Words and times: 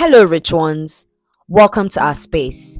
Hello, 0.00 0.22
rich 0.22 0.52
ones. 0.52 1.08
Welcome 1.48 1.88
to 1.88 2.00
our 2.00 2.14
space. 2.14 2.78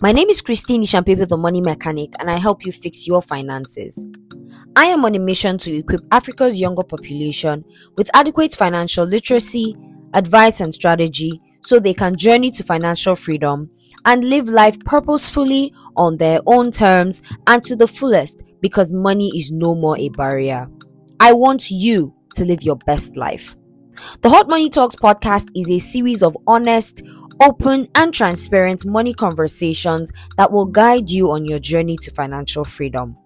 My 0.00 0.12
name 0.12 0.28
is 0.28 0.40
Christine 0.40 0.84
Ishampepe, 0.84 1.26
the 1.26 1.36
money 1.36 1.60
mechanic, 1.60 2.12
and 2.20 2.30
I 2.30 2.38
help 2.38 2.64
you 2.64 2.70
fix 2.70 3.04
your 3.04 3.20
finances. 3.20 4.06
I 4.76 4.84
am 4.84 5.04
on 5.04 5.16
a 5.16 5.18
mission 5.18 5.58
to 5.58 5.76
equip 5.76 6.02
Africa's 6.12 6.60
younger 6.60 6.84
population 6.84 7.64
with 7.98 8.08
adequate 8.14 8.54
financial 8.54 9.04
literacy, 9.04 9.74
advice, 10.14 10.60
and 10.60 10.72
strategy 10.72 11.42
so 11.62 11.80
they 11.80 11.94
can 11.94 12.14
journey 12.14 12.52
to 12.52 12.62
financial 12.62 13.16
freedom 13.16 13.68
and 14.04 14.22
live 14.22 14.48
life 14.48 14.78
purposefully 14.84 15.74
on 15.96 16.16
their 16.18 16.38
own 16.46 16.70
terms 16.70 17.24
and 17.48 17.64
to 17.64 17.74
the 17.74 17.88
fullest 17.88 18.44
because 18.60 18.92
money 18.92 19.36
is 19.36 19.50
no 19.50 19.74
more 19.74 19.98
a 19.98 20.10
barrier. 20.10 20.68
I 21.18 21.32
want 21.32 21.72
you 21.72 22.14
to 22.36 22.44
live 22.44 22.62
your 22.62 22.76
best 22.76 23.16
life. 23.16 23.56
The 24.20 24.30
Hot 24.30 24.48
Money 24.48 24.68
Talks 24.68 24.96
podcast 24.96 25.50
is 25.54 25.70
a 25.70 25.78
series 25.78 26.22
of 26.22 26.36
honest, 26.46 27.02
open, 27.40 27.88
and 27.94 28.12
transparent 28.12 28.86
money 28.86 29.12
conversations 29.12 30.12
that 30.36 30.50
will 30.50 30.66
guide 30.66 31.10
you 31.10 31.30
on 31.30 31.44
your 31.44 31.58
journey 31.58 31.96
to 31.98 32.10
financial 32.10 32.64
freedom. 32.64 33.16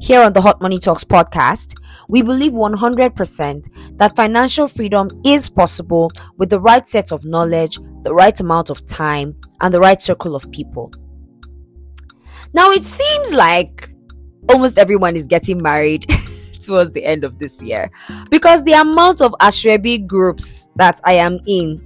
Here 0.00 0.20
on 0.20 0.32
the 0.34 0.42
Hot 0.42 0.60
Money 0.60 0.78
Talks 0.78 1.04
podcast, 1.04 1.80
we 2.08 2.20
believe 2.22 2.52
100% 2.52 3.96
that 3.96 4.16
financial 4.16 4.66
freedom 4.66 5.08
is 5.24 5.48
possible 5.48 6.10
with 6.36 6.50
the 6.50 6.60
right 6.60 6.86
set 6.86 7.10
of 7.10 7.24
knowledge, 7.24 7.78
the 8.02 8.12
right 8.12 8.38
amount 8.38 8.70
of 8.70 8.84
time, 8.86 9.36
and 9.60 9.72
the 9.72 9.80
right 9.80 10.02
circle 10.02 10.36
of 10.36 10.50
people. 10.50 10.92
Now, 12.52 12.70
it 12.70 12.84
seems 12.84 13.34
like 13.34 13.88
almost 14.50 14.78
everyone 14.78 15.16
is 15.16 15.26
getting 15.26 15.62
married 15.62 16.06
towards 16.64 16.90
the 16.90 17.04
end 17.04 17.24
of 17.24 17.38
this 17.38 17.62
year 17.62 17.90
because 18.30 18.64
the 18.64 18.72
amount 18.72 19.22
of 19.22 19.32
Asoebi 19.40 20.06
groups 20.06 20.68
that 20.76 21.00
I 21.04 21.14
am 21.14 21.38
in, 21.46 21.80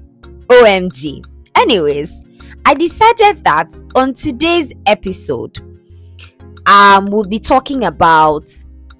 OMG. 0.48 1.24
Anyways, 1.54 2.24
I 2.64 2.74
decided 2.74 3.44
that 3.44 3.72
on 3.94 4.14
today's 4.14 4.72
episode, 4.86 5.58
um, 6.66 7.06
we'll 7.06 7.24
be 7.24 7.38
talking 7.38 7.84
about 7.84 8.48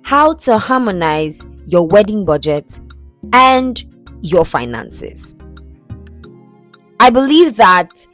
how 0.03 0.33
to 0.34 0.59
harmonize 0.59 1.47
your 1.67 1.87
wedding 1.87 2.25
budget 2.25 2.81
and 3.33 3.84
your 4.23 4.45
finances. 4.45 5.37
I 7.01 7.11
believe 7.11 7.56
that 7.56 8.06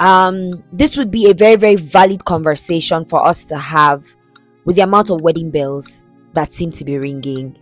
um, 0.00 0.50
this 0.72 0.96
would 0.96 1.10
be 1.10 1.30
a 1.30 1.34
very, 1.34 1.56
very 1.56 1.76
valid 1.76 2.24
conversation 2.24 3.04
for 3.04 3.24
us 3.24 3.44
to 3.44 3.58
have 3.58 4.16
with 4.64 4.76
the 4.76 4.82
amount 4.82 5.10
of 5.10 5.20
wedding 5.20 5.50
bells 5.50 6.04
that 6.34 6.52
seem 6.52 6.70
to 6.72 6.84
be 6.84 6.98
ringing 6.98 7.56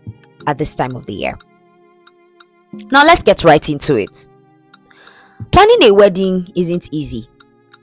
at 0.47 0.59
this 0.59 0.75
time 0.75 0.95
of 0.95 1.07
the 1.07 1.15
year. 1.15 1.39
Now, 2.93 3.05
let's 3.05 3.23
get 3.23 3.45
right 3.45 3.69
into 3.69 3.97
it. 3.97 4.27
Planning 5.53 5.85
a 5.85 5.95
wedding 5.95 6.49
isn't 6.55 6.89
easy, 6.93 7.29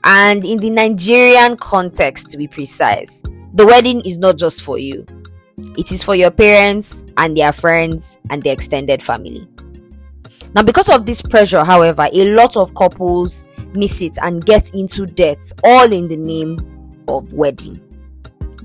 and 0.04 0.44
in 0.44 0.58
the 0.58 0.70
Nigerian 0.70 1.56
context, 1.56 2.30
to 2.30 2.38
be 2.38 2.46
precise, 2.46 3.22
the 3.54 3.66
wedding 3.66 4.02
is 4.02 4.18
not 4.18 4.36
just 4.36 4.62
for 4.62 4.78
you, 4.78 5.06
it 5.78 5.90
is 5.90 6.02
for 6.02 6.14
your 6.14 6.30
parents 6.30 7.02
and 7.16 7.36
their 7.36 7.52
friends 7.52 8.18
and 8.30 8.42
their 8.42 8.52
extended 8.52 9.02
family. 9.02 9.48
Now, 10.54 10.62
because 10.62 10.88
of 10.88 11.06
this 11.06 11.22
pressure, 11.22 11.64
however, 11.64 12.08
a 12.12 12.24
lot 12.34 12.56
of 12.56 12.74
couples 12.74 13.48
miss 13.74 14.02
it 14.02 14.18
and 14.22 14.44
get 14.44 14.74
into 14.74 15.06
debt 15.06 15.50
all 15.64 15.90
in 15.90 16.08
the 16.08 16.16
name 16.16 16.56
of 17.08 17.32
wedding. 17.32 17.80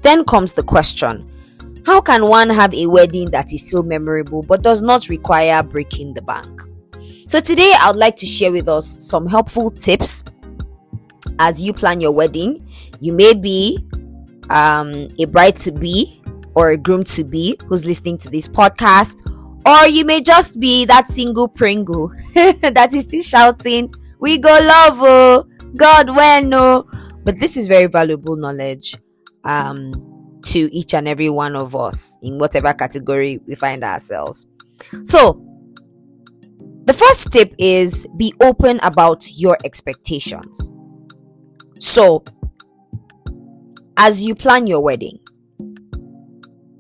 Then 0.02 0.26
comes 0.26 0.54
the 0.54 0.64
question 0.64 1.31
how 1.86 2.02
can 2.02 2.26
one 2.28 2.50
have 2.50 2.74
a 2.74 2.88
wedding 2.88 3.30
that 3.32 3.54
is 3.54 3.68
still 3.68 3.84
memorable 3.84 4.44
but 4.44 4.62
does 4.62 4.82
not 4.82 5.10
require 5.10 5.64
breaking 5.64 6.14
the 6.14 6.22
bank? 6.22 6.62
So, 7.28 7.40
today 7.40 7.74
I 7.80 7.88
would 7.88 8.00
like 8.00 8.18
to 8.18 8.26
share 8.26 8.52
with 8.52 8.68
us 8.68 8.98
some 9.04 9.26
helpful 9.26 9.70
tips 9.70 10.24
as 11.40 11.62
you 11.62 11.74
plan 11.74 12.02
your 12.02 12.12
wedding. 12.12 12.68
You 13.00 13.14
may 13.14 13.34
be 13.34 13.80
um, 14.50 15.08
a 15.18 15.26
bride 15.26 15.56
to 15.58 15.72
be 15.72 16.22
or 16.56 16.72
a 16.72 16.78
groom 16.78 17.04
to 17.06 17.24
be 17.24 17.58
who's 17.68 17.86
listening 17.86 18.18
to 18.20 18.30
this 18.30 18.48
podcast, 18.48 19.28
or 19.66 19.88
you 19.88 20.04
may 20.06 20.22
just 20.22 20.60
be 20.60 20.86
that 20.86 21.08
single 21.08 21.48
Pringle 21.48 22.10
that 22.34 22.90
is 22.94 23.04
still 23.04 23.22
shouting, 23.22 23.94
We 24.20 24.38
go 24.38 24.50
love, 24.50 24.98
oh, 25.00 25.46
God, 25.78 26.16
when 26.16 26.50
no. 26.50 26.86
But 27.24 27.40
this 27.40 27.56
is 27.56 27.68
very 27.68 27.88
valuable 27.88 28.36
knowledge 28.36 28.96
um, 29.44 30.11
to 30.44 30.74
each 30.76 30.94
and 30.94 31.08
every 31.08 31.30
one 31.30 31.56
of 31.56 31.76
us 31.76 32.18
in 32.22 32.38
whatever 32.38 32.74
category 32.74 33.40
we 33.48 33.56
find 33.56 33.84
ourselves. 33.84 34.46
So, 35.04 35.46
the 36.86 36.94
first 36.94 37.32
tip 37.32 37.54
is 37.58 38.08
be 38.18 38.34
open 38.42 38.80
about 38.82 39.30
your 39.32 39.58
expectations. 39.64 40.72
So, 41.80 42.24
as 43.98 44.22
you 44.22 44.36
plan 44.36 44.68
your 44.68 44.82
wedding, 44.82 45.20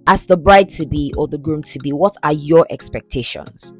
as 0.07 0.25
the 0.25 0.37
bride 0.37 0.69
to 0.69 0.85
be 0.85 1.13
or 1.17 1.27
the 1.27 1.37
groom 1.37 1.61
to 1.63 1.79
be, 1.79 1.93
what 1.93 2.15
are 2.23 2.33
your 2.33 2.65
expectations? 2.69 3.73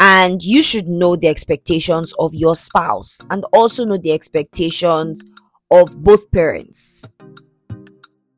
And 0.00 0.42
you 0.42 0.62
should 0.62 0.86
know 0.86 1.16
the 1.16 1.28
expectations 1.28 2.14
of 2.18 2.34
your 2.34 2.54
spouse 2.54 3.20
and 3.30 3.44
also 3.52 3.84
know 3.84 3.98
the 3.98 4.12
expectations 4.12 5.24
of 5.70 6.02
both 6.02 6.30
parents, 6.30 7.04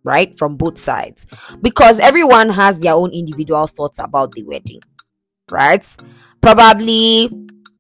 right? 0.04 0.36
From 0.36 0.56
both 0.56 0.78
sides. 0.78 1.26
Because 1.60 2.00
everyone 2.00 2.50
has 2.50 2.78
their 2.80 2.94
own 2.94 3.10
individual 3.12 3.66
thoughts 3.66 3.98
about 3.98 4.32
the 4.32 4.42
wedding, 4.42 4.80
right? 5.50 5.84
Probably, 6.40 7.30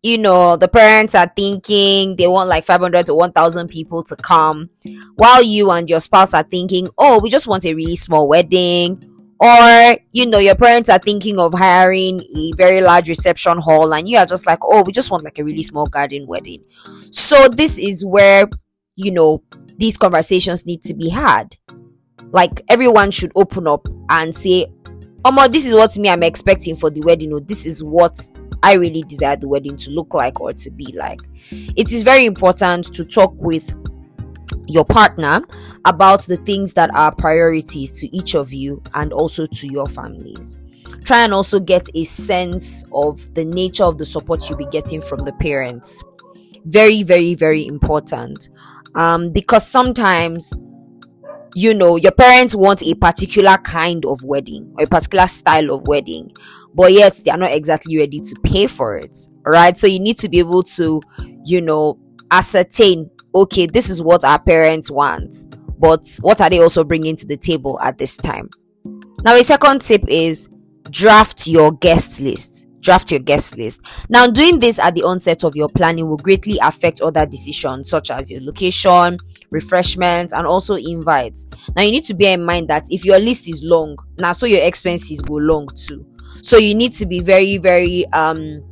you 0.02 0.18
know, 0.18 0.56
the 0.56 0.68
parents 0.68 1.14
are 1.14 1.32
thinking 1.34 2.16
they 2.16 2.26
want 2.26 2.48
like 2.48 2.64
500 2.64 3.06
to 3.06 3.14
1000 3.14 3.68
people 3.68 4.02
to 4.04 4.16
come, 4.16 4.70
while 5.16 5.42
you 5.42 5.70
and 5.70 5.88
your 5.88 6.00
spouse 6.00 6.34
are 6.34 6.42
thinking, 6.42 6.86
oh, 6.98 7.20
we 7.20 7.30
just 7.30 7.46
want 7.46 7.64
a 7.64 7.74
really 7.74 7.96
small 7.96 8.28
wedding 8.28 9.02
or 9.40 9.96
you 10.12 10.26
know 10.26 10.38
your 10.38 10.54
parents 10.54 10.90
are 10.90 10.98
thinking 10.98 11.40
of 11.40 11.54
hiring 11.54 12.20
a 12.36 12.52
very 12.56 12.80
large 12.80 13.08
reception 13.08 13.58
hall 13.58 13.92
and 13.94 14.08
you 14.08 14.16
are 14.18 14.26
just 14.26 14.46
like 14.46 14.58
oh 14.62 14.82
we 14.82 14.92
just 14.92 15.10
want 15.10 15.24
like 15.24 15.38
a 15.38 15.44
really 15.44 15.62
small 15.62 15.86
garden 15.86 16.26
wedding 16.26 16.62
so 17.10 17.48
this 17.48 17.78
is 17.78 18.04
where 18.04 18.46
you 18.96 19.10
know 19.10 19.42
these 19.78 19.96
conversations 19.96 20.66
need 20.66 20.82
to 20.82 20.94
be 20.94 21.08
had 21.08 21.56
like 22.32 22.62
everyone 22.68 23.10
should 23.10 23.32
open 23.34 23.66
up 23.66 23.86
and 24.08 24.34
say 24.34 24.66
oh 25.24 25.48
this 25.48 25.66
is 25.66 25.74
what 25.74 25.96
me 25.98 26.08
i'm 26.08 26.22
expecting 26.22 26.76
for 26.76 26.90
the 26.90 27.00
wedding 27.02 27.32
or 27.32 27.40
this 27.40 27.66
is 27.66 27.82
what 27.82 28.18
i 28.62 28.74
really 28.74 29.02
desire 29.02 29.36
the 29.36 29.48
wedding 29.48 29.76
to 29.76 29.90
look 29.90 30.14
like 30.14 30.40
or 30.40 30.52
to 30.52 30.70
be 30.70 30.92
like 30.92 31.20
it 31.50 31.92
is 31.92 32.02
very 32.02 32.24
important 32.24 32.92
to 32.94 33.04
talk 33.04 33.34
with 33.36 33.74
your 34.70 34.84
partner 34.84 35.42
about 35.84 36.22
the 36.22 36.36
things 36.38 36.74
that 36.74 36.90
are 36.94 37.14
priorities 37.14 37.90
to 38.00 38.16
each 38.16 38.34
of 38.34 38.52
you 38.52 38.82
and 38.94 39.12
also 39.12 39.46
to 39.46 39.66
your 39.72 39.86
families. 39.86 40.56
Try 41.04 41.24
and 41.24 41.34
also 41.34 41.60
get 41.60 41.88
a 41.94 42.04
sense 42.04 42.84
of 42.92 43.32
the 43.34 43.44
nature 43.44 43.84
of 43.84 43.98
the 43.98 44.04
support 44.04 44.48
you'll 44.48 44.58
be 44.58 44.66
getting 44.66 45.00
from 45.00 45.18
the 45.18 45.32
parents. 45.34 46.02
Very, 46.64 47.02
very, 47.02 47.34
very 47.34 47.66
important. 47.66 48.48
Um, 48.94 49.32
because 49.32 49.66
sometimes, 49.66 50.58
you 51.54 51.74
know, 51.74 51.96
your 51.96 52.12
parents 52.12 52.54
want 52.54 52.82
a 52.82 52.94
particular 52.94 53.56
kind 53.58 54.04
of 54.04 54.22
wedding 54.22 54.72
or 54.78 54.84
a 54.84 54.86
particular 54.86 55.26
style 55.26 55.72
of 55.72 55.86
wedding, 55.88 56.32
but 56.74 56.92
yet 56.92 57.20
they 57.24 57.30
are 57.30 57.38
not 57.38 57.52
exactly 57.52 57.98
ready 57.98 58.20
to 58.20 58.36
pay 58.44 58.66
for 58.66 58.96
it. 58.96 59.16
Right. 59.44 59.76
So 59.76 59.86
you 59.86 60.00
need 60.00 60.18
to 60.18 60.28
be 60.28 60.38
able 60.38 60.62
to, 60.62 61.00
you 61.44 61.60
know, 61.60 61.98
ascertain 62.30 63.10
okay, 63.34 63.66
this 63.66 63.90
is 63.90 64.02
what 64.02 64.24
our 64.24 64.40
parents 64.40 64.90
want, 64.90 65.56
but 65.78 66.06
what 66.20 66.40
are 66.40 66.50
they 66.50 66.60
also 66.60 66.84
bringing 66.84 67.16
to 67.16 67.26
the 67.26 67.36
table 67.36 67.78
at 67.80 67.98
this 67.98 68.16
time? 68.16 68.48
Now, 69.22 69.36
a 69.36 69.42
second 69.42 69.82
tip 69.82 70.04
is 70.08 70.48
draft 70.90 71.46
your 71.46 71.72
guest 71.72 72.20
list. 72.20 72.66
Draft 72.80 73.10
your 73.10 73.20
guest 73.20 73.58
list. 73.58 73.82
Now, 74.08 74.26
doing 74.26 74.58
this 74.58 74.78
at 74.78 74.94
the 74.94 75.02
onset 75.02 75.44
of 75.44 75.54
your 75.54 75.68
planning 75.68 76.08
will 76.08 76.16
greatly 76.16 76.58
affect 76.62 77.02
other 77.02 77.26
decisions 77.26 77.90
such 77.90 78.10
as 78.10 78.30
your 78.30 78.40
location, 78.40 79.18
refreshments, 79.50 80.32
and 80.32 80.46
also 80.46 80.74
invites. 80.74 81.46
Now, 81.76 81.82
you 81.82 81.90
need 81.90 82.04
to 82.04 82.14
bear 82.14 82.34
in 82.34 82.44
mind 82.44 82.68
that 82.68 82.86
if 82.90 83.04
your 83.04 83.18
list 83.18 83.48
is 83.48 83.62
long, 83.62 83.96
now 84.18 84.32
so 84.32 84.46
your 84.46 84.62
expenses 84.62 85.20
go 85.20 85.34
long 85.34 85.68
too. 85.76 86.06
So 86.42 86.56
you 86.56 86.74
need 86.74 86.92
to 86.94 87.06
be 87.06 87.20
very, 87.20 87.58
very 87.58 88.06
um 88.12 88.62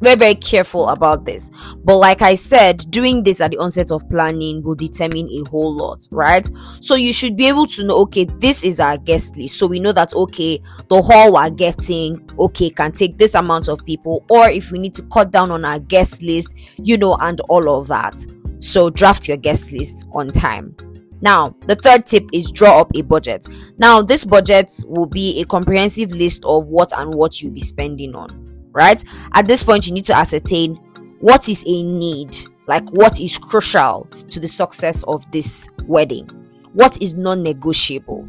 very 0.00 0.16
very 0.16 0.34
careful 0.34 0.88
about 0.88 1.24
this. 1.24 1.50
But 1.84 1.98
like 1.98 2.22
i 2.22 2.34
said 2.34 2.90
doing 2.90 3.22
this 3.22 3.40
at 3.40 3.50
the 3.50 3.58
onset 3.58 3.90
of 3.90 4.08
planning 4.08 4.62
will 4.62 4.74
determine 4.74 5.28
a 5.28 5.48
whole 5.50 5.76
lot 5.76 6.06
right? 6.10 6.48
So 6.80 6.94
you 6.94 7.12
should 7.12 7.36
be 7.36 7.46
able 7.46 7.66
to 7.68 7.84
know 7.84 7.96
okay 7.98 8.26
this 8.38 8.64
is 8.64 8.80
our 8.80 8.96
guest 8.96 9.36
list. 9.36 9.58
So 9.58 9.66
we 9.66 9.80
know 9.80 9.92
that 9.92 10.14
okay 10.14 10.60
the 10.88 11.02
hall 11.02 11.34
we're 11.34 11.50
getting 11.50 12.28
okay 12.38 12.70
can 12.70 12.92
take 12.92 13.18
this 13.18 13.34
amount 13.34 13.68
of 13.68 13.84
people. 13.84 14.24
Or 14.30 14.48
if 14.48 14.70
we 14.70 14.78
need 14.78 14.94
to 14.94 15.02
cut 15.12 15.30
down 15.30 15.50
on 15.50 15.64
our 15.64 15.78
guest 15.78 16.22
list 16.22 16.54
you 16.78 16.96
know 16.96 17.16
and 17.20 17.40
all 17.48 17.78
of 17.78 17.88
that 17.88 18.24
so 18.70 18.90
draft 18.90 19.28
your 19.28 19.36
guest 19.36 19.72
list 19.72 20.06
on 20.12 20.28
time 20.28 20.74
now, 21.22 21.54
the 21.66 21.76
third 21.76 22.06
tip 22.06 22.30
is 22.32 22.50
draw 22.50 22.80
up 22.80 22.92
a 22.96 23.02
budget. 23.02 23.46
Now, 23.76 24.00
this 24.00 24.24
budget 24.24 24.72
will 24.86 25.04
be 25.04 25.38
a 25.42 25.44
comprehensive 25.44 26.12
list 26.12 26.42
of 26.46 26.68
what 26.68 26.98
and 26.98 27.12
what 27.12 27.42
you'll 27.42 27.52
be 27.52 27.60
spending 27.60 28.14
on 28.14 28.50
right? 28.72 29.02
At 29.32 29.46
this 29.46 29.62
point, 29.62 29.86
you 29.86 29.92
need 29.92 30.04
to 30.06 30.16
ascertain 30.16 30.76
what 31.20 31.48
is 31.48 31.64
a 31.66 31.82
need? 31.82 32.36
Like, 32.66 32.88
what 32.90 33.20
is 33.20 33.38
crucial 33.38 34.04
to 34.28 34.40
the 34.40 34.48
success 34.48 35.02
of 35.04 35.30
this 35.32 35.68
wedding? 35.86 36.26
What 36.72 37.00
is 37.02 37.14
non 37.14 37.42
negotiable? 37.42 38.26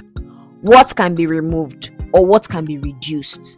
What 0.62 0.94
can 0.96 1.16
be 1.16 1.28
removed 1.28 1.92
or 2.14 2.26
what 2.26 2.48
can 2.50 2.66
be 2.66 2.78
reduced? 2.80 3.58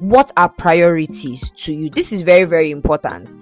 What 0.00 0.32
are 0.36 0.48
priorities 0.48 1.50
to 1.52 1.72
you? 1.72 1.88
This 1.88 2.12
is 2.12 2.22
very, 2.22 2.44
very 2.44 2.70
important. 2.70 3.36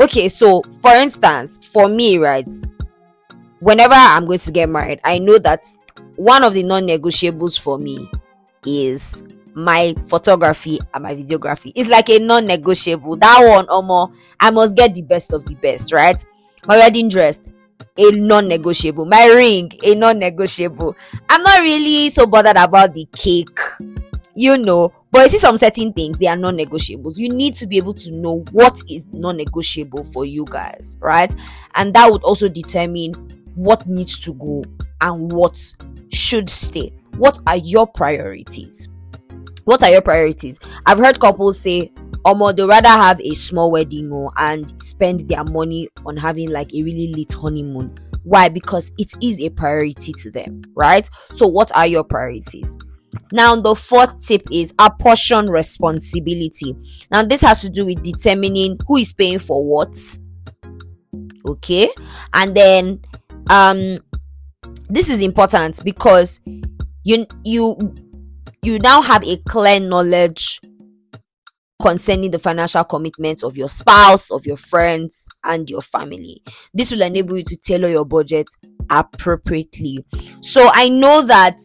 Okay, 0.00 0.28
so 0.28 0.62
for 0.80 0.92
instance, 0.92 1.58
for 1.66 1.88
me, 1.88 2.18
right, 2.18 2.48
whenever 3.60 3.94
I'm 3.94 4.26
going 4.26 4.38
to 4.38 4.52
get 4.52 4.68
married, 4.68 5.00
I 5.02 5.18
know 5.18 5.38
that 5.38 5.66
one 6.16 6.44
of 6.44 6.54
the 6.54 6.62
non 6.62 6.86
negotiables 6.86 7.58
for 7.58 7.78
me 7.78 8.10
is 8.64 9.22
my 9.54 9.94
photography 10.06 10.78
and 10.94 11.02
my 11.02 11.14
videography. 11.14 11.72
It's 11.74 11.88
like 11.88 12.08
a 12.10 12.18
non 12.20 12.44
negotiable. 12.44 13.16
That 13.16 13.38
one, 13.44 13.66
Omo, 13.66 14.14
I 14.38 14.50
must 14.50 14.76
get 14.76 14.94
the 14.94 15.02
best 15.02 15.32
of 15.32 15.44
the 15.46 15.54
best, 15.56 15.92
right? 15.92 16.22
My 16.66 16.76
wedding 16.76 17.08
dress, 17.08 17.40
a 17.96 18.10
non 18.12 18.46
negotiable. 18.46 19.04
My 19.04 19.26
ring, 19.26 19.72
a 19.82 19.94
non 19.96 20.18
negotiable. 20.20 20.96
I'm 21.28 21.42
not 21.42 21.60
really 21.60 22.10
so 22.10 22.26
bothered 22.26 22.56
about 22.56 22.94
the 22.94 23.06
cake, 23.16 23.58
you 24.34 24.58
know. 24.58 24.92
But 25.10 25.22
you 25.22 25.28
see, 25.28 25.38
some 25.38 25.56
certain 25.56 25.92
things 25.92 26.18
they 26.18 26.26
are 26.26 26.36
non 26.36 26.56
negotiables. 26.56 27.18
You 27.18 27.30
need 27.30 27.54
to 27.56 27.66
be 27.66 27.78
able 27.78 27.94
to 27.94 28.12
know 28.12 28.44
what 28.52 28.80
is 28.90 29.06
non 29.12 29.36
negotiable 29.36 30.04
for 30.04 30.24
you 30.24 30.44
guys, 30.44 30.96
right? 31.00 31.34
And 31.74 31.94
that 31.94 32.10
would 32.10 32.22
also 32.22 32.48
determine 32.48 33.12
what 33.54 33.86
needs 33.86 34.18
to 34.20 34.34
go 34.34 34.62
and 35.00 35.32
what 35.32 35.58
should 36.10 36.50
stay. 36.50 36.92
What 37.16 37.40
are 37.46 37.56
your 37.56 37.86
priorities? 37.86 38.88
What 39.64 39.82
are 39.82 39.90
your 39.90 40.02
priorities? 40.02 40.58
I've 40.86 40.98
heard 40.98 41.20
couples 41.20 41.60
say, 41.60 41.92
Omo, 42.24 42.54
they 42.54 42.64
rather 42.64 42.88
have 42.88 43.20
a 43.20 43.34
small 43.34 43.70
wedding 43.70 44.10
or 44.12 44.32
and 44.36 44.80
spend 44.82 45.20
their 45.28 45.44
money 45.44 45.88
on 46.06 46.16
having 46.16 46.50
like 46.50 46.72
a 46.74 46.82
really 46.82 47.12
lit 47.14 47.32
honeymoon. 47.32 47.94
Why? 48.24 48.48
Because 48.48 48.90
it 48.98 49.12
is 49.22 49.40
a 49.40 49.48
priority 49.48 50.12
to 50.12 50.30
them, 50.30 50.62
right? 50.74 51.08
So, 51.32 51.46
what 51.46 51.74
are 51.74 51.86
your 51.86 52.04
priorities? 52.04 52.76
Now, 53.32 53.56
the 53.56 53.74
fourth 53.74 54.26
tip 54.26 54.42
is 54.50 54.74
apportion 54.78 55.46
responsibility. 55.46 56.76
Now, 57.10 57.22
this 57.22 57.42
has 57.42 57.60
to 57.62 57.70
do 57.70 57.86
with 57.86 58.02
determining 58.02 58.78
who 58.86 58.96
is 58.96 59.12
paying 59.12 59.38
for 59.38 59.64
what. 59.64 59.96
Okay, 61.48 61.88
and 62.34 62.54
then 62.54 63.00
um, 63.48 63.96
this 64.88 65.08
is 65.08 65.22
important 65.22 65.82
because 65.84 66.40
you 67.04 67.26
you 67.44 67.94
you 68.62 68.78
now 68.80 69.00
have 69.00 69.24
a 69.24 69.36
clear 69.48 69.80
knowledge 69.80 70.60
concerning 71.80 72.30
the 72.30 72.38
financial 72.38 72.84
commitments 72.84 73.44
of 73.44 73.56
your 73.56 73.68
spouse, 73.68 74.30
of 74.30 74.44
your 74.44 74.56
friends, 74.56 75.26
and 75.44 75.70
your 75.70 75.80
family. 75.80 76.42
This 76.74 76.90
will 76.90 77.02
enable 77.02 77.36
you 77.38 77.44
to 77.44 77.56
tailor 77.56 77.88
your 77.88 78.04
budget 78.04 78.48
appropriately. 78.90 80.04
So 80.40 80.70
I 80.72 80.88
know 80.88 81.22
that 81.22 81.60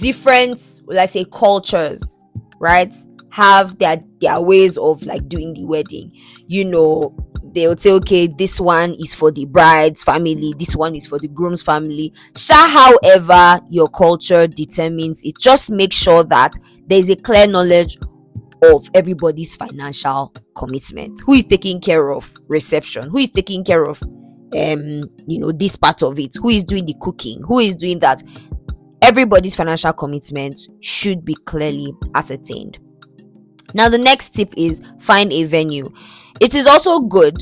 different, 0.00 0.58
let's 0.86 1.12
say, 1.12 1.24
cultures, 1.24 2.24
right, 2.58 2.94
have 3.30 3.78
their 3.78 4.02
their 4.20 4.40
ways 4.40 4.76
of 4.78 5.04
like 5.06 5.28
doing 5.28 5.54
the 5.54 5.64
wedding. 5.64 6.12
You 6.46 6.64
know, 6.64 7.16
they 7.54 7.68
would 7.68 7.80
say, 7.80 7.92
okay, 7.92 8.26
this 8.26 8.60
one 8.60 8.94
is 8.94 9.14
for 9.14 9.30
the 9.30 9.44
bride's 9.44 10.02
family, 10.02 10.54
this 10.58 10.74
one 10.76 10.94
is 10.94 11.06
for 11.06 11.18
the 11.18 11.28
groom's 11.28 11.62
family. 11.62 12.12
However, 12.48 13.60
your 13.70 13.88
culture 13.88 14.46
determines 14.46 15.22
it. 15.24 15.38
Just 15.38 15.70
make 15.70 15.92
sure 15.92 16.24
that 16.24 16.54
there's 16.86 17.08
a 17.10 17.16
clear 17.16 17.46
knowledge 17.46 17.98
of 18.62 18.88
everybody's 18.94 19.54
financial 19.54 20.32
commitment. 20.54 21.20
Who 21.24 21.32
is 21.34 21.44
taking 21.44 21.80
care 21.80 22.10
of 22.10 22.32
reception? 22.48 23.10
Who 23.10 23.18
is 23.18 23.30
taking 23.30 23.64
care 23.64 23.84
of 23.84 24.02
um 24.52 25.00
you 25.28 25.38
know 25.38 25.52
this 25.52 25.76
part 25.76 26.02
of 26.02 26.18
it? 26.18 26.34
Who 26.40 26.48
is 26.50 26.64
doing 26.64 26.84
the 26.86 26.94
cooking? 27.00 27.42
Who 27.46 27.58
is 27.60 27.76
doing 27.76 28.00
that? 28.00 28.22
Everybody's 29.02 29.56
financial 29.56 29.92
commitment 29.92 30.60
should 30.80 31.24
be 31.24 31.34
clearly 31.34 31.92
ascertained. 32.14 32.78
Now 33.74 33.88
the 33.88 33.98
next 33.98 34.30
tip 34.30 34.52
is 34.56 34.82
find 34.98 35.32
a 35.32 35.44
venue. 35.44 35.86
It 36.40 36.54
is 36.54 36.66
also 36.66 37.00
good 37.00 37.36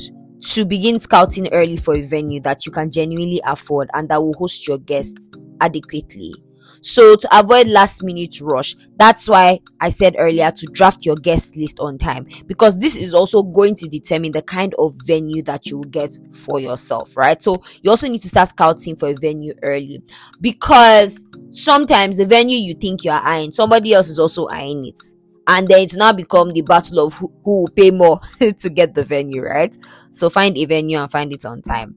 to 0.51 0.65
begin 0.65 0.99
scouting 0.99 1.51
early 1.51 1.75
for 1.75 1.95
a 1.95 2.01
venue 2.01 2.39
that 2.41 2.65
you 2.65 2.71
can 2.71 2.91
genuinely 2.91 3.41
afford 3.45 3.89
and 3.93 4.07
that 4.09 4.21
will 4.21 4.33
host 4.37 4.67
your 4.67 4.77
guests 4.77 5.29
adequately. 5.59 6.33
So 6.81 7.15
to 7.15 7.39
avoid 7.39 7.67
last 7.67 8.03
minute 8.03 8.39
rush, 8.41 8.75
that's 8.97 9.27
why 9.27 9.59
I 9.79 9.89
said 9.89 10.15
earlier 10.17 10.51
to 10.51 10.65
draft 10.67 11.05
your 11.05 11.15
guest 11.15 11.55
list 11.57 11.79
on 11.79 11.97
time 11.97 12.27
because 12.47 12.79
this 12.79 12.95
is 12.95 13.13
also 13.13 13.43
going 13.43 13.75
to 13.75 13.87
determine 13.87 14.31
the 14.31 14.41
kind 14.41 14.73
of 14.79 14.95
venue 15.05 15.43
that 15.43 15.67
you 15.67 15.77
will 15.77 15.89
get 15.89 16.17
for 16.33 16.59
yourself, 16.59 17.17
right? 17.17 17.41
So 17.41 17.61
you 17.81 17.89
also 17.89 18.07
need 18.07 18.21
to 18.21 18.29
start 18.29 18.49
scouting 18.49 18.95
for 18.95 19.09
a 19.09 19.13
venue 19.13 19.53
early 19.63 20.01
because 20.41 21.25
sometimes 21.51 22.17
the 22.17 22.25
venue 22.25 22.57
you 22.57 22.73
think 22.75 23.03
you 23.03 23.11
are 23.11 23.21
eyeing, 23.23 23.51
somebody 23.51 23.93
else 23.93 24.09
is 24.09 24.19
also 24.19 24.47
eyeing 24.49 24.85
it. 24.85 24.99
And 25.47 25.67
then 25.67 25.79
it's 25.79 25.95
now 25.95 26.13
become 26.13 26.49
the 26.51 26.61
battle 26.61 27.07
of 27.07 27.15
who, 27.15 27.33
who 27.43 27.61
will 27.61 27.71
pay 27.75 27.89
more 27.89 28.21
to 28.39 28.69
get 28.69 28.93
the 28.93 29.03
venue, 29.03 29.41
right? 29.41 29.75
So 30.11 30.29
find 30.29 30.55
a 30.55 30.65
venue 30.65 30.99
and 30.99 31.11
find 31.11 31.33
it 31.33 31.43
on 31.43 31.63
time. 31.63 31.95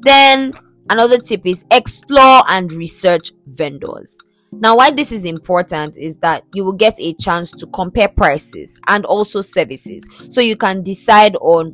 Then 0.00 0.52
Another 0.92 1.16
tip 1.16 1.46
is 1.46 1.64
explore 1.70 2.42
and 2.48 2.70
research 2.70 3.32
vendors. 3.46 4.20
Now, 4.52 4.76
why 4.76 4.90
this 4.90 5.10
is 5.10 5.24
important 5.24 5.96
is 5.96 6.18
that 6.18 6.44
you 6.52 6.66
will 6.66 6.74
get 6.74 7.00
a 7.00 7.14
chance 7.14 7.50
to 7.52 7.66
compare 7.68 8.08
prices 8.08 8.78
and 8.88 9.06
also 9.06 9.40
services 9.40 10.06
so 10.28 10.42
you 10.42 10.54
can 10.54 10.82
decide 10.82 11.34
on 11.36 11.70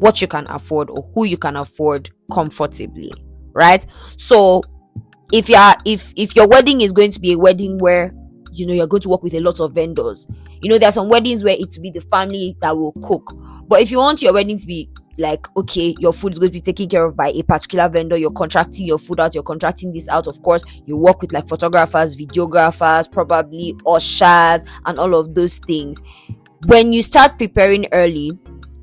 what 0.00 0.20
you 0.20 0.26
can 0.26 0.46
afford 0.48 0.90
or 0.90 1.08
who 1.14 1.26
you 1.26 1.36
can 1.36 1.54
afford 1.54 2.10
comfortably, 2.32 3.12
right? 3.52 3.86
So, 4.16 4.62
if 5.32 5.48
you 5.48 5.54
are 5.54 5.76
if 5.84 6.12
if 6.16 6.34
your 6.34 6.48
wedding 6.48 6.80
is 6.80 6.90
going 6.92 7.12
to 7.12 7.20
be 7.20 7.34
a 7.34 7.38
wedding 7.38 7.78
where 7.78 8.12
you 8.50 8.66
know 8.66 8.74
you're 8.74 8.88
going 8.88 9.02
to 9.02 9.10
work 9.10 9.22
with 9.22 9.34
a 9.34 9.40
lot 9.40 9.60
of 9.60 9.76
vendors, 9.76 10.26
you 10.60 10.68
know 10.68 10.76
there 10.76 10.88
are 10.88 10.92
some 10.92 11.08
weddings 11.08 11.44
where 11.44 11.54
it 11.56 11.72
will 11.76 11.82
be 11.82 11.92
the 11.92 12.00
family 12.00 12.56
that 12.62 12.76
will 12.76 12.94
cook, 13.04 13.32
but 13.68 13.80
if 13.80 13.92
you 13.92 13.98
want 13.98 14.22
your 14.22 14.32
wedding 14.32 14.56
to 14.56 14.66
be 14.66 14.90
like 15.22 15.46
okay 15.56 15.94
your 15.98 16.12
food 16.12 16.32
is 16.32 16.38
going 16.38 16.50
to 16.50 16.52
be 16.52 16.60
taken 16.60 16.88
care 16.88 17.06
of 17.06 17.16
by 17.16 17.28
a 17.28 17.42
particular 17.42 17.88
vendor. 17.88 18.18
You're 18.18 18.32
contracting 18.32 18.86
your 18.86 18.98
food 18.98 19.20
out 19.20 19.34
you're 19.34 19.42
contracting 19.42 19.92
this 19.92 20.08
out 20.08 20.26
of 20.26 20.42
course. 20.42 20.64
You 20.84 20.96
work 20.96 21.22
with 21.22 21.32
like 21.32 21.48
photographers 21.48 22.16
videographers 22.16 23.10
probably 23.10 23.74
ushers 23.86 24.64
and 24.84 24.98
all 24.98 25.14
of 25.14 25.34
those 25.34 25.58
things. 25.58 26.02
When 26.66 26.92
you 26.92 27.00
start 27.00 27.38
preparing 27.38 27.86
early 27.92 28.32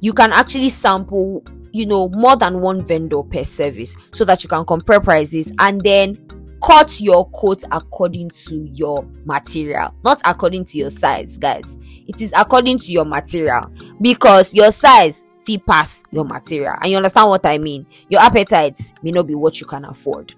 you 0.01 0.13
can 0.13 0.31
actually 0.31 0.69
sample 0.69 1.43
you 1.71 1.85
know 1.85 2.09
more 2.15 2.35
than 2.35 2.61
one 2.61 2.83
vendor 2.83 3.21
per 3.21 3.43
service 3.43 3.95
so 4.11 4.25
that 4.25 4.43
you 4.43 4.49
can 4.49 4.65
compare 4.65 4.99
prices 4.99 5.51
and 5.59 5.79
then 5.81 6.17
cut 6.65 6.99
your 6.99 7.29
coat 7.31 7.63
according 7.71 8.29
to 8.29 8.67
your 8.73 9.07
material 9.25 9.93
not 10.03 10.21
according 10.25 10.65
to 10.65 10.77
your 10.77 10.89
size 10.89 11.37
guys. 11.37 11.77
It 12.07 12.21
is 12.21 12.33
according 12.35 12.79
to 12.79 12.91
your 12.91 13.05
material 13.05 13.71
because 14.01 14.53
your 14.53 14.71
size 14.71 15.25
fit 15.49 15.65
pass 15.65 16.03
your 16.11 16.25
material. 16.25 16.75
And 16.81 16.91
you 16.91 16.97
understand 16.97 17.29
what 17.29 17.45
i 17.45 17.57
mean? 17.57 17.85
Your 18.09 18.21
appetite 18.21 18.79
may 19.01 19.11
not 19.11 19.25
be 19.27 19.35
what 19.35 19.59
you 19.59 19.65
can 19.65 19.85
afford. 19.85 20.35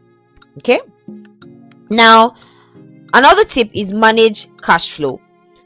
Okay? 0.58 0.80
Now 1.90 2.36
another 3.14 3.44
tip 3.44 3.70
is 3.74 3.92
manage 3.92 4.48
cash 4.62 4.92
flow. 4.92 5.20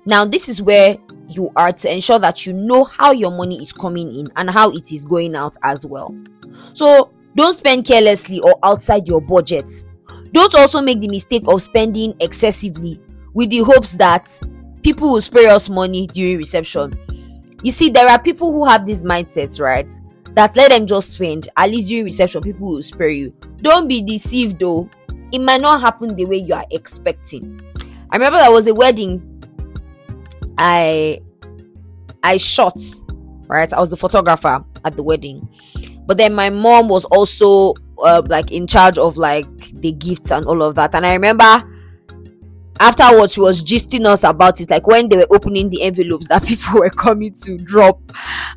Now 0.05 0.25
this 0.25 0.49
is 0.49 0.61
where 0.61 0.97
you 1.27 1.51
are 1.55 1.71
to 1.71 1.93
ensure 1.93 2.19
that 2.19 2.45
you 2.45 2.53
know 2.53 2.83
how 2.83 3.11
your 3.11 3.31
money 3.31 3.61
is 3.61 3.71
coming 3.71 4.13
in 4.15 4.27
and 4.35 4.49
how 4.49 4.71
it 4.71 4.91
is 4.91 5.05
going 5.05 5.35
out 5.35 5.55
as 5.63 5.85
well. 5.85 6.15
So 6.73 7.11
don't 7.35 7.53
spend 7.53 7.85
carelessly 7.85 8.39
or 8.39 8.57
outside 8.63 9.07
your 9.07 9.21
budget. 9.21 9.69
Don't 10.31 10.55
also 10.55 10.81
make 10.81 11.01
the 11.01 11.07
mistake 11.07 11.43
of 11.47 11.61
spending 11.61 12.15
excessively 12.19 12.99
with 13.33 13.49
the 13.49 13.59
hopes 13.59 13.91
that 13.93 14.27
people 14.81 15.11
will 15.11 15.21
spray 15.21 15.47
us 15.47 15.69
money 15.69 16.07
during 16.07 16.37
reception 16.37 16.93
you 17.65 17.71
see, 17.71 17.89
there 17.89 18.07
are 18.07 18.21
people 18.21 18.51
who 18.51 18.63
have 18.63 18.85
these 18.85 19.01
mindsets, 19.01 19.59
right? 19.59 19.91
That 20.35 20.55
let 20.55 20.69
them 20.69 20.85
just 20.85 21.09
spend. 21.09 21.49
At 21.57 21.71
least 21.71 21.87
during 21.87 22.05
reception, 22.05 22.43
people 22.43 22.67
will 22.67 22.81
spare 22.83 23.09
you. 23.09 23.33
Don't 23.57 23.87
be 23.87 24.03
deceived 24.03 24.59
though. 24.59 24.87
It 25.31 25.39
might 25.39 25.61
not 25.61 25.81
happen 25.81 26.15
the 26.15 26.25
way 26.25 26.37
you 26.37 26.53
are 26.53 26.65
expecting. 26.69 27.59
I 28.11 28.17
remember 28.17 28.37
there 28.37 28.51
was 28.51 28.67
a 28.67 28.73
wedding 28.75 29.41
I 30.59 31.23
I 32.21 32.37
shot, 32.37 32.79
right? 33.47 33.73
I 33.73 33.79
was 33.79 33.89
the 33.89 33.97
photographer 33.97 34.63
at 34.83 34.95
the 34.95 35.01
wedding. 35.01 35.49
But 36.05 36.17
then 36.17 36.35
my 36.35 36.51
mom 36.51 36.87
was 36.87 37.05
also 37.05 37.73
uh, 37.97 38.21
like 38.27 38.51
in 38.51 38.67
charge 38.67 38.99
of 38.99 39.17
like 39.17 39.47
the 39.81 39.91
gifts 39.91 40.31
and 40.31 40.45
all 40.45 40.61
of 40.61 40.75
that. 40.75 40.93
And 40.93 41.03
I 41.03 41.13
remember 41.13 41.63
afterwards 42.85 43.33
she 43.33 43.41
was 43.41 43.63
gisting 43.63 44.05
us 44.05 44.23
about 44.23 44.61
it 44.61 44.69
like 44.69 44.85
when 44.87 45.09
they 45.09 45.17
were 45.17 45.27
opening 45.29 45.69
the 45.69 45.81
envelopes 45.83 46.27
that 46.27 46.43
people 46.45 46.79
were 46.79 46.89
coming 46.89 47.33
to 47.33 47.57
drop. 47.57 47.99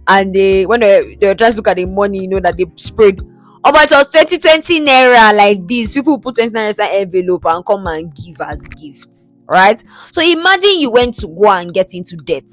And 0.06 0.34
they 0.34 0.66
when 0.66 0.80
they, 0.80 1.16
they 1.20 1.28
were 1.28 1.34
trying 1.34 1.52
to 1.52 1.56
look 1.56 1.68
at 1.68 1.76
the 1.76 1.86
money 1.86 2.22
you 2.22 2.28
know 2.28 2.40
that 2.40 2.56
they 2.56 2.66
sprayed. 2.76 3.22
Oh 3.64 3.72
but 3.72 3.90
it 3.90 3.94
was 3.94 4.12
2020 4.12 4.80
naira 4.80 5.34
like 5.36 5.66
this. 5.66 5.92
People 5.94 6.18
put 6.18 6.36
20 6.36 6.52
naira 6.52 6.78
in 6.78 7.08
envelope 7.08 7.44
and 7.46 7.64
come 7.66 7.86
and 7.86 8.14
give 8.14 8.40
as 8.40 8.62
gifts 8.62 9.32
right? 9.50 9.82
So 10.10 10.22
imagine 10.22 10.78
you 10.80 10.90
went 10.90 11.14
to 11.16 11.26
go 11.28 11.50
and 11.50 11.72
get 11.72 11.94
into 11.94 12.16
debt 12.16 12.44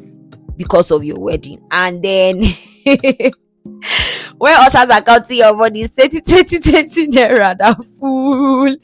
because 0.57 0.91
of 0.91 1.03
your 1.03 1.19
wedding. 1.19 1.61
And 1.71 2.01
then 2.01 2.41
when 4.37 4.53
ushers 4.59 4.89
are 4.89 5.01
counting 5.01 5.37
your 5.37 5.55
money, 5.55 5.81
it's 5.81 5.95
20, 5.95 6.21
20, 6.21 6.59
20 6.59 7.07
naira, 7.07 7.57
that 7.57 7.83
fool, 7.99 8.75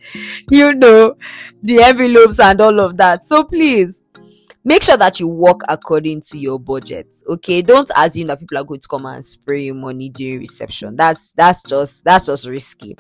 you 0.49 0.73
know, 0.73 1.15
the 1.61 1.81
envelopes 1.81 2.39
and 2.39 2.59
all 2.61 2.79
of 2.79 2.97
that. 2.97 3.25
So 3.25 3.43
please, 3.43 4.03
make 4.63 4.83
sure 4.83 4.97
that 4.97 5.19
you 5.19 5.27
work 5.27 5.61
according 5.67 6.21
to 6.21 6.37
your 6.37 6.59
budget 6.59 7.07
okay? 7.27 7.61
Don't 7.61 7.89
assume 7.95 8.27
that 8.27 8.39
people 8.39 8.57
are 8.57 8.63
going 8.63 8.79
to 8.79 8.87
come 8.87 9.05
and 9.05 9.23
spray 9.23 9.63
you 9.63 9.73
money 9.73 10.09
during 10.09 10.39
reception. 10.39 10.95
That's 10.95 11.31
that's 11.33 11.63
just 11.63 12.03
that's 12.03 12.27
just 12.27 12.47
risky. 12.47 12.95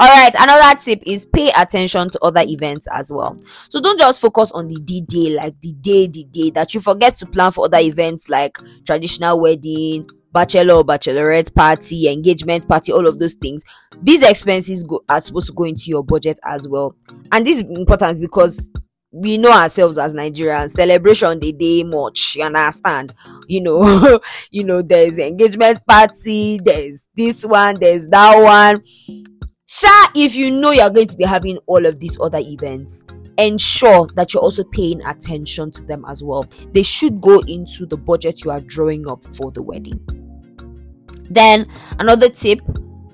All 0.00 0.08
right 0.08 0.34
another 0.38 0.78
tip 0.80 1.02
is 1.06 1.26
pay 1.26 1.50
attention 1.56 2.08
to 2.10 2.20
other 2.22 2.42
events 2.42 2.88
as 2.92 3.12
well. 3.12 3.38
So 3.68 3.80
don't 3.80 3.98
just 3.98 4.20
focus 4.20 4.50
on 4.52 4.68
the 4.68 4.76
d-day 4.76 5.30
like 5.30 5.60
the 5.60 5.72
day 5.72 6.06
the 6.06 6.24
day 6.24 6.50
that 6.50 6.74
you 6.74 6.80
forget 6.80 7.14
to 7.16 7.26
plan 7.26 7.52
for 7.52 7.66
other 7.66 7.78
events 7.78 8.28
like 8.28 8.58
traditional 8.86 9.40
wedding 9.40 10.08
bachelor 10.32 10.74
or 10.74 10.84
bachelorette 10.84 11.54
party 11.54 12.08
engagement 12.08 12.66
party 12.68 12.92
all 12.92 13.06
of 13.06 13.18
those 13.18 13.34
things 13.34 13.64
these 14.02 14.22
expenses 14.22 14.84
go 14.84 15.02
are 15.08 15.20
supposed 15.20 15.46
to 15.46 15.52
go 15.52 15.64
into 15.64 15.84
your 15.86 16.04
budget 16.04 16.38
as 16.44 16.68
well 16.68 16.94
and 17.32 17.46
this 17.46 17.62
is 17.62 17.78
important 17.78 18.20
because 18.20 18.70
we 19.10 19.38
know 19.38 19.52
ourselves 19.52 19.98
as 19.98 20.12
Nigerians. 20.12 20.70
Celebration 20.70 21.38
the 21.40 21.52
day 21.52 21.82
much. 21.82 22.36
You 22.36 22.44
understand? 22.44 23.14
You 23.46 23.62
know, 23.62 24.20
you 24.50 24.64
know, 24.64 24.82
there's 24.82 25.18
engagement 25.18 25.80
party, 25.86 26.60
there's 26.62 27.08
this 27.16 27.44
one, 27.44 27.76
there's 27.80 28.06
that 28.08 28.42
one. 28.42 28.82
Sure, 29.66 30.08
if 30.14 30.34
you 30.34 30.50
know 30.50 30.70
you're 30.70 30.90
going 30.90 31.08
to 31.08 31.16
be 31.16 31.24
having 31.24 31.58
all 31.66 31.84
of 31.84 32.00
these 32.00 32.18
other 32.20 32.38
events, 32.38 33.04
ensure 33.38 34.06
that 34.14 34.32
you're 34.32 34.42
also 34.42 34.64
paying 34.64 35.02
attention 35.04 35.70
to 35.72 35.82
them 35.82 36.04
as 36.08 36.24
well. 36.24 36.44
They 36.72 36.82
should 36.82 37.20
go 37.20 37.40
into 37.40 37.84
the 37.86 37.96
budget 37.96 38.44
you 38.44 38.50
are 38.50 38.60
drawing 38.60 39.10
up 39.10 39.24
for 39.34 39.50
the 39.50 39.62
wedding. 39.62 40.17
Then 41.30 41.66
another 41.98 42.28
tip 42.28 42.60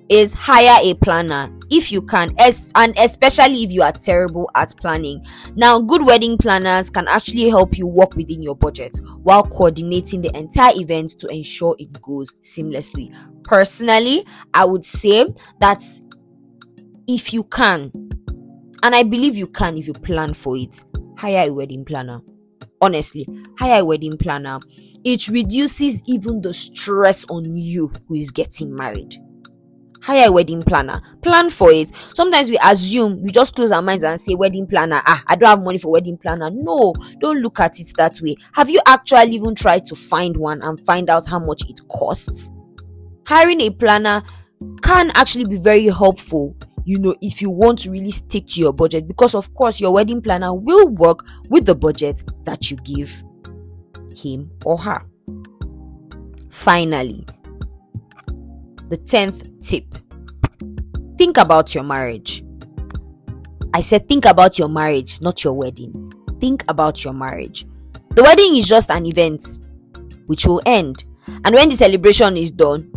is 0.09 0.35
hire 0.35 0.79
a 0.83 0.95
planner 0.95 1.51
if 1.71 1.91
you 1.91 2.03
can 2.03 2.29
es- 2.39 2.71
and 2.75 2.97
especially 2.99 3.65
if 3.65 3.73
you 3.73 3.83
are 3.83 3.93
terrible 3.93 4.51
at 4.55 4.77
planning. 4.77 5.25
Now 5.57 5.81
good 5.81 6.05
wedding 6.05 6.37
planners 6.37 6.91
can 6.91 7.09
actually 7.09 7.49
help 7.49 7.79
you 7.79 7.87
work 7.87 8.15
within 8.15 8.43
your 8.43 8.55
budget 8.55 8.99
while 9.23 9.45
coordinating 9.45 10.21
the 10.21 10.37
entire 10.37 10.75
event 10.77 11.19
to 11.21 11.27
ensure 11.29 11.75
it 11.79 12.01
goes 12.03 12.35
seamlessly. 12.43 13.15
Personally 13.45 14.25
i 14.53 14.65
would 14.65 14.85
say 14.85 15.27
that 15.61 15.83
if 17.07 17.33
you 17.33 17.45
can 17.45 17.91
and 18.83 18.95
i 18.95 19.03
believe 19.03 19.37
you 19.37 19.47
can 19.47 19.77
if 19.77 19.87
you 19.87 19.93
plan 19.93 20.33
for 20.33 20.57
it 20.57 20.85
hire 21.17 21.49
a 21.49 21.53
wedding 21.53 21.85
planner. 21.85 22.21
Honestly 22.81 23.27
hire 23.59 23.81
a 23.81 23.85
wedding 23.85 24.17
planner 24.19 24.59
it 25.05 25.29
reduces 25.29 26.03
even 26.07 26.41
the 26.41 26.53
stress 26.55 27.25
on 27.29 27.57
you 27.57 27.93
who 28.09 28.15
is 28.15 28.31
getting 28.31 28.75
married. 28.75 29.17
Hire 30.03 30.29
a 30.29 30.33
wedding 30.33 30.61
planner 30.61 31.01
plan 31.23 31.49
for 31.49 31.71
it. 31.71 31.91
Sometimes 32.15 32.51
we 32.51 32.59
assume 32.63 33.23
we 33.23 33.31
just 33.31 33.55
close 33.55 33.73
our 33.73 33.81
minds 33.81 34.05
and 34.05 34.21
say 34.21 34.35
wedding 34.35 34.67
planner 34.67 35.01
ah 35.07 35.23
i 35.29 35.35
don't 35.35 35.49
have 35.49 35.63
money 35.63 35.79
for 35.79 35.93
wedding 35.93 36.19
planner. 36.19 36.51
No 36.51 36.93
don't 37.21 37.41
look 37.41 37.59
at 37.61 37.81
it 37.81 37.87
that 37.97 38.21
way. 38.21 38.37
Have 38.53 38.69
you 38.69 38.81
actually 38.87 39.33
even 39.35 39.55
tried 39.55 39.87
to 39.87 39.95
find 39.95 40.37
one 40.37 40.63
and 40.63 40.79
find 40.81 41.09
out 41.09 41.27
how 41.27 41.39
much 41.39 41.63
it 41.71 41.81
costs? 41.89 42.51
Hiring 43.27 43.63
a 43.63 43.71
planner 43.71 44.23
can 44.83 45.11
actually 45.15 45.45
be 45.45 45.57
very 45.57 45.87
helpful 45.87 46.55
you 46.85 46.99
know 46.99 47.15
if 47.23 47.41
you 47.41 47.51
want 47.51 47.79
to 47.79 47.91
really 47.91 48.11
stick 48.11 48.47
to 48.47 48.61
your 48.61 48.73
budget 48.73 49.09
because 49.09 49.35
of 49.35 49.53
course 49.55 49.81
your 49.81 49.93
wedding 49.93 50.21
planner 50.21 50.55
will 50.55 50.89
work 50.89 51.27
with 51.49 51.65
the 51.65 51.75
budget 51.75 52.23
that 52.45 52.71
you 52.71 52.77
give 52.79 53.23
him 54.17 54.51
or 54.65 54.79
her 54.79 55.03
finally 56.51 57.25
the 58.89 58.97
10th 58.99 59.63
tip 59.63 59.85
think 61.17 61.39
about 61.39 61.75
your 61.75 61.85
marriage. 61.85 62.45
I 63.73 63.81
said, 63.81 64.09
think 64.09 64.25
about 64.25 64.59
your 64.59 64.69
marriage, 64.69 65.21
not 65.21 65.43
your 65.43 65.55
wedding. 65.55 66.13
Think 66.41 66.65
about 66.69 67.05
your 67.05 67.13
marriage. 67.13 67.67
The 68.11 68.23
wedding 68.23 68.57
is 68.57 68.69
just 68.69 68.91
an 68.91 69.07
event 69.07 69.59
which 70.27 70.47
will 70.47 70.63
end. 70.67 71.05
And 71.45 71.55
when 71.55 71.69
the 71.69 71.77
celebration 71.77 72.37
is 72.37 72.51
done, 72.51 72.91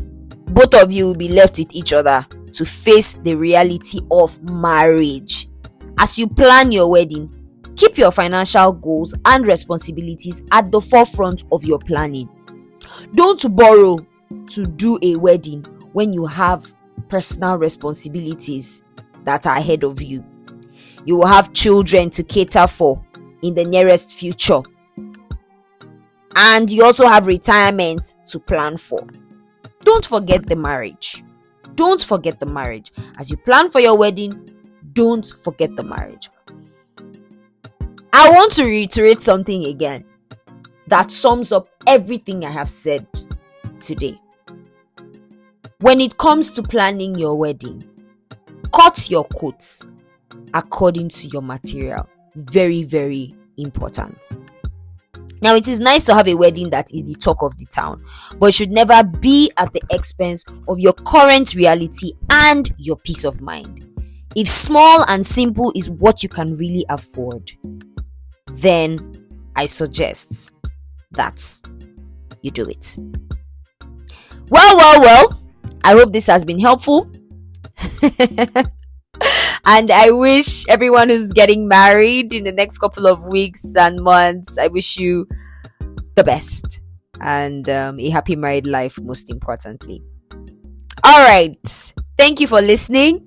both 0.50 0.74
of 0.76 0.92
you 0.92 1.08
will 1.08 1.16
be 1.16 1.30
left 1.30 1.58
with 1.58 1.72
each 1.72 1.94
other 1.94 2.26
to 2.54 2.66
face 2.66 3.16
the 3.24 3.36
reality 3.36 4.00
of 4.12 4.40
marriage. 4.52 5.48
As 5.98 6.20
you 6.20 6.28
plan 6.28 6.72
your 6.72 6.90
wedding, 6.90 7.34
keep 7.78 7.98
your 7.98 8.12
financial 8.12 8.74
goals 8.74 9.16
and 9.26 9.48
responsibilities 9.48 10.42
at 10.52 10.72
the 10.72 10.82
forefront 10.82 11.44
of 11.52 11.64
your 11.64 11.80
planning. 11.80 12.28
Don't 13.14 13.56
borrow 13.56 13.98
to 14.52 14.66
do 14.66 15.00
a 15.02 15.16
wedding 15.16 15.64
when 15.94 16.12
you 16.12 16.26
have 16.26 16.74
personal 17.08 17.58
responsibilities 17.58 18.84
that 19.24 19.46
are 19.46 19.58
ahead 19.58 19.84
of 19.84 20.02
you. 20.02 20.26
You 21.06 21.18
will 21.18 21.28
have 21.28 21.54
children 21.54 22.10
to 22.12 22.24
cater 22.24 22.68
for 22.68 23.04
in 23.44 23.54
the 23.56 23.64
nearest 23.64 24.12
future. 24.12 24.62
And 26.36 26.70
you 26.70 26.84
also 26.84 27.08
have 27.08 27.28
retirement 27.28 28.16
to 28.28 28.40
plan 28.40 28.78
for. 28.78 29.06
Don't 29.82 30.06
forget 30.06 30.46
the 30.46 30.56
marriage. 30.56 31.24
Don't 31.76 32.02
forget 32.02 32.40
the 32.40 32.46
marriage. 32.46 32.92
As 33.18 33.30
you 33.30 33.38
plan 33.38 33.72
for 33.72 33.80
your 33.80 33.98
wedding, 33.98 34.50
don't 34.94 35.26
forget 35.44 35.76
the 35.76 35.84
marriage. 35.84 36.30
I 38.20 38.32
want 38.32 38.52
to 38.54 38.66
reiterate 38.66 39.22
something 39.22 39.66
again 39.66 40.04
that 40.88 41.12
sums 41.12 41.52
up 41.52 41.70
everything 41.86 42.44
I 42.44 42.50
have 42.50 42.68
said 42.68 43.06
today. 43.78 44.20
When 45.82 46.02
it 46.02 46.18
comes 46.18 46.50
to 46.52 46.64
planning 46.64 47.14
your 47.14 47.36
wedding, 47.36 47.84
cut 48.74 49.12
your 49.12 49.26
coats 49.26 49.86
according 50.56 51.10
to 51.10 51.28
your 51.28 51.44
material. 51.44 52.10
Very, 52.34 52.82
very 52.82 53.36
important. 53.58 54.18
Now, 55.44 55.54
it 55.54 55.68
is 55.68 55.80
nice 55.80 56.04
to 56.06 56.16
have 56.16 56.28
a 56.28 56.34
wedding 56.34 56.72
that 56.72 56.92
is 56.92 57.04
the 57.04 57.14
talk 57.14 57.44
of 57.44 57.56
the 57.60 57.68
town, 57.68 58.04
but 58.40 58.52
should 58.52 58.72
never 58.72 59.04
be 59.04 59.52
at 59.58 59.72
the 59.74 59.82
expense 59.92 60.44
of 60.68 60.80
your 60.80 60.94
current 60.94 61.54
reality 61.54 62.14
and 62.32 62.72
your 62.80 62.96
peace 62.96 63.26
of 63.26 63.42
mind. 63.42 63.86
If 64.36 64.50
small 64.50 65.06
and 65.08 65.24
simple 65.24 65.72
is 65.76 65.92
what 65.92 66.24
you 66.24 66.30
can 66.30 66.56
really 66.56 66.84
afford, 66.90 67.52
then 68.54 68.98
I 69.56 69.66
suggest 69.66 70.52
that 71.12 71.42
you 72.42 72.52
do 72.52 72.64
it. 72.64 72.98
Well, 74.50 74.78
well, 74.78 75.02
well. 75.02 75.44
I 75.84 75.94
hope 75.94 76.12
this 76.12 76.28
has 76.28 76.46
been 76.46 76.60
helpful. 76.60 77.10
and 79.66 79.92
I 79.92 80.12
wish 80.12 80.68
everyone 80.68 81.10
who's 81.10 81.34
getting 81.34 81.68
married 81.68 82.34
in 82.34 82.44
the 82.44 82.52
next 82.52 82.78
couple 82.80 83.08
of 83.08 83.24
weeks 83.24 83.76
and 83.76 84.02
months, 84.02 84.58
I 84.58 84.68
wish 84.68 84.98
you 84.98 85.28
the 86.16 86.24
best 86.24 86.82
and 87.20 87.70
um, 87.70 88.00
a 88.00 88.10
happy 88.10 88.36
married 88.36 88.68
life, 88.68 89.00
most 89.02 89.30
importantly. 89.30 90.04
All 91.04 91.24
right. 91.24 91.94
Thank 92.18 92.40
you 92.40 92.48
for 92.48 92.62
listening 92.62 93.27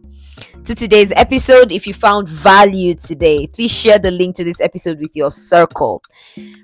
to 0.65 0.75
today's 0.75 1.13
episode. 1.17 1.73
If 1.73 1.87
you 1.87 1.95
found 1.95 2.29
value 2.29 2.95
today, 2.95 3.47
please 3.47 3.71
share 3.71 3.99
the 3.99 4.11
link 4.11 4.37
to 4.37 4.45
this 4.45 4.61
episode 4.61 4.99
with 4.99 5.15
your 5.15 5.31
circle. 5.31 6.03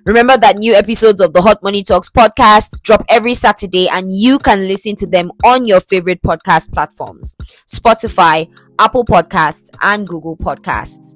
Remember 0.05 0.37
that 0.37 0.59
new 0.59 0.75
episodes 0.75 1.21
of 1.21 1.33
the 1.33 1.43
Hot 1.43 1.63
Money 1.63 1.83
Talks 1.83 2.11
podcast 2.11 2.83
drop 2.83 3.05
every 3.09 3.35
Saturday 3.35 3.89
and 3.89 4.15
you 4.15 4.39
can 4.39 4.69
listen 4.69 4.97
to 4.97 5.07
them 5.07 5.33
on 5.45 5.67
your 5.67 5.81
favorite 5.81 6.23
podcast 6.23 6.73
platforms 6.73 7.37
Spotify, 7.69 8.51
Apple 8.79 9.05
Podcasts, 9.05 9.71
and 9.83 10.07
Google 10.07 10.37
Podcasts. 10.37 11.15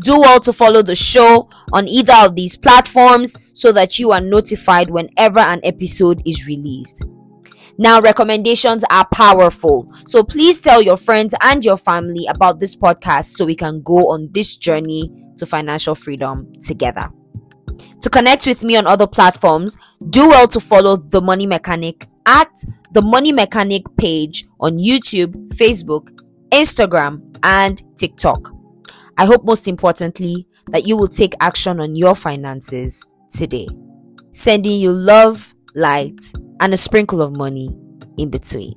Do 0.00 0.20
well 0.20 0.40
to 0.40 0.52
follow 0.52 0.82
the 0.82 0.96
show 0.96 1.48
on 1.72 1.88
either 1.88 2.14
of 2.16 2.34
these 2.34 2.56
platforms 2.56 3.36
so 3.52 3.70
that 3.72 3.98
you 3.98 4.12
are 4.12 4.20
notified 4.20 4.90
whenever 4.90 5.40
an 5.40 5.60
episode 5.62 6.22
is 6.26 6.46
released. 6.48 7.04
Now, 7.76 8.00
recommendations 8.00 8.84
are 8.90 9.06
powerful. 9.12 9.92
So 10.06 10.22
please 10.22 10.60
tell 10.60 10.80
your 10.80 10.96
friends 10.96 11.34
and 11.40 11.64
your 11.64 11.76
family 11.76 12.26
about 12.28 12.60
this 12.60 12.76
podcast 12.76 13.36
so 13.36 13.44
we 13.44 13.56
can 13.56 13.82
go 13.82 14.12
on 14.12 14.28
this 14.32 14.56
journey 14.56 15.10
to 15.38 15.46
financial 15.46 15.94
freedom 15.94 16.52
together. 16.60 17.10
To 18.02 18.10
connect 18.10 18.46
with 18.46 18.62
me 18.62 18.76
on 18.76 18.86
other 18.86 19.06
platforms, 19.06 19.76
do 20.10 20.28
well 20.28 20.46
to 20.48 20.60
follow 20.60 20.96
The 20.96 21.20
Money 21.20 21.46
Mechanic 21.46 22.06
at 22.26 22.50
The 22.92 23.02
Money 23.02 23.32
Mechanic 23.32 23.82
page 23.96 24.46
on 24.60 24.78
YouTube, 24.78 25.48
Facebook, 25.54 26.08
Instagram, 26.50 27.36
and 27.42 27.82
TikTok. 27.96 28.52
I 29.16 29.26
hope 29.26 29.44
most 29.44 29.66
importantly 29.66 30.46
that 30.66 30.86
you 30.86 30.96
will 30.96 31.08
take 31.08 31.34
action 31.40 31.80
on 31.80 31.96
your 31.96 32.14
finances 32.14 33.04
today. 33.30 33.66
Sending 34.30 34.80
you 34.80 34.92
love, 34.92 35.54
light, 35.74 36.20
and 36.60 36.74
a 36.74 36.76
sprinkle 36.76 37.20
of 37.22 37.36
money 37.36 37.68
in 38.18 38.30
between. 38.30 38.74